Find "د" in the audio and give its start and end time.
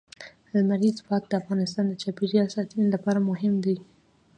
1.27-1.33, 1.87-1.93